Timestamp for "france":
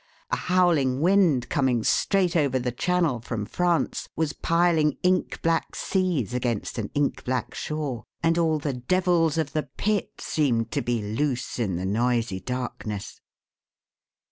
3.45-4.09